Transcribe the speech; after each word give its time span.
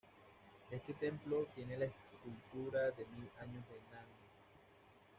Este 0.71 0.95
templo 0.95 1.45
tiene 1.53 1.77
la 1.77 1.85
escultura 1.85 2.89
de 2.89 3.05
mil 3.15 3.29
años 3.39 3.63
de 3.69 3.79
Nandi. 3.95 4.17